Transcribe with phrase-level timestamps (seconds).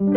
[0.00, 0.16] Bonjour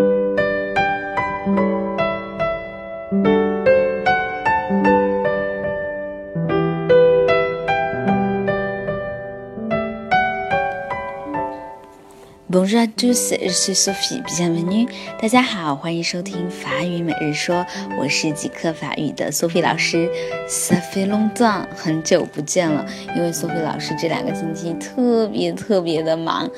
[12.79, 14.23] à tous, je suis Sophie.
[14.23, 14.87] Bienvenue.
[15.21, 17.65] 大家好，欢迎收听法语每日说，
[17.99, 20.09] 我是极客法语的 Sophie 老师。
[20.47, 22.85] Ça fait longtemps，很久不见了，
[23.17, 26.49] 因为 Sophie 老师这两个星期特别特别的忙。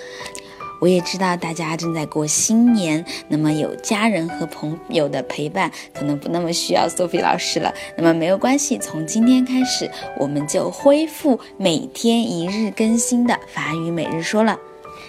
[0.82, 7.74] 我也知道大家正在过新年，那么有家人和朋友的陪伴，可能不那么需要 Sophie 老师了。
[7.97, 14.57] 那么没有关系，从今天开始，我们就恢复每天一日更新的法语每日说了。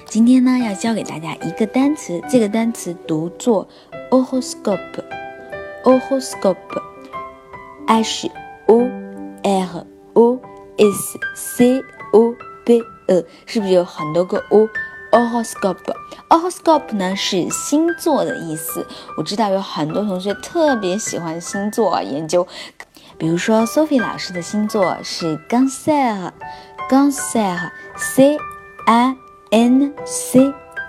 [0.07, 3.69] 今天呢，要教给大家一个单词，这个单词读作
[4.11, 5.05] o h o s c o p e
[5.83, 6.83] o h o s c o p e
[7.87, 8.29] h
[8.69, 10.41] o r o
[10.79, 14.39] s c o p e，是不是有很多个
[15.13, 18.87] o？horoscope，horoscope 呢是星座的意思。
[19.17, 22.47] 我知道有很多同学特别喜欢星座研究，
[23.19, 26.33] 比如说 Sophie 老师的星座是 g a n c e r
[26.89, 28.39] g a n c e r c
[28.87, 29.17] I
[29.51, 30.41] N C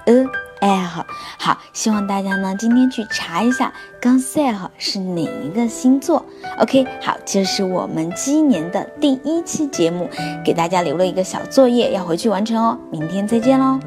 [0.06, 0.28] E
[0.60, 1.06] L
[1.38, 6.26] 好，希望大家呢今天去查一下 g a n s e l 是哪一个星座。
[6.60, 10.10] OK，好，这是我们今年的第一期节目，
[10.44, 12.78] 给大家留了一个小作业，要回去完成哦。
[12.92, 13.80] 明天再见喽。